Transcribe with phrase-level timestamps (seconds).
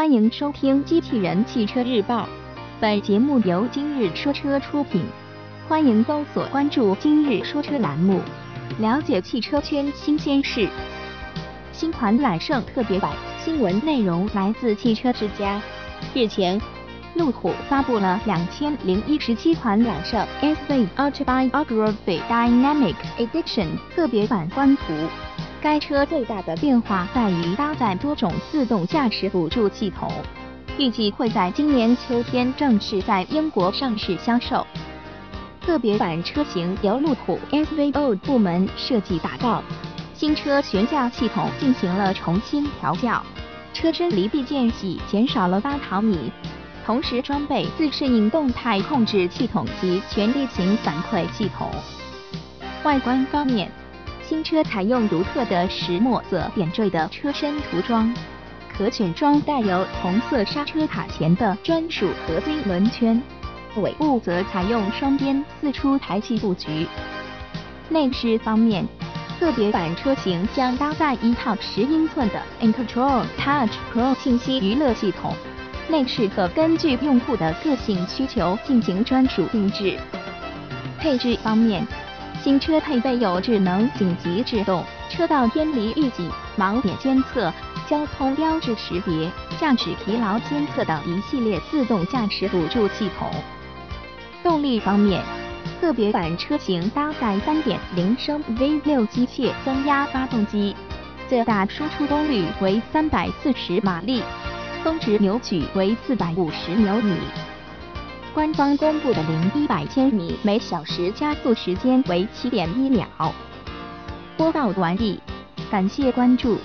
[0.00, 2.22] 欢迎收听《机器人汽车日报》，
[2.80, 5.04] 本节目由今日说车出品。
[5.68, 8.18] 欢迎搜索关注“今日说车”栏目，
[8.78, 10.66] 了解汽车圈新鲜事。
[11.70, 13.12] 新款揽胜特别版
[13.44, 15.60] 新闻内容来自汽车之家。
[16.14, 16.58] 日前，
[17.16, 24.82] 路虎发布了两千零一十七款揽胜 SV Autobiography Dynamic Edition 特别版官图。
[25.62, 30.10] 该车最大的变化在于搭载多种自动驾驶辅助系统，
[30.78, 34.66] 预计会在今年秋天正式在英国上市销售。
[35.60, 39.62] 特别版车型由路虎 SVO 部门设计打造，
[40.14, 43.22] 新车悬架系统进行了重新调教，
[43.74, 46.32] 车身离地间隙减少了八毫米，
[46.86, 51.70] 同时装备自适应动态控制系统及全地形反馈系统。
[52.82, 53.70] 外观方面，
[54.30, 58.14] 新车采用独特的石墨色点缀的车身涂装，
[58.72, 63.20] 可选装带有红色刹车塔前的专属合金轮圈。
[63.78, 66.86] 尾部则采用双边四出排气布局。
[67.88, 68.86] 内饰方面，
[69.40, 75.34] 特别版车型将搭载一套十英寸的 InControl Touch Pro 信息娱乐系统，
[75.88, 79.98] 内饰可根据用户的个性需求进行专属定制。
[81.00, 81.84] 配置方面，
[82.42, 87.52] 新车配备有智能紧急制动、车道偏离预警、盲点监测、
[87.86, 93.30] 交通标志识别、驾驶疲劳监测等一系列自动驾驶辅助系统。
[94.42, 95.22] 动力方面，
[95.82, 100.74] 特别版车型搭载3.0升 V6 机械增压发动机，
[101.28, 104.22] 最大输出功率为340马力，
[104.82, 107.16] 峰值扭矩为450牛米。
[108.32, 113.06] 官方公布的零一百千米每小时加速时间为七点一秒。
[114.36, 115.20] 播报完毕，
[115.68, 116.56] 感谢关注。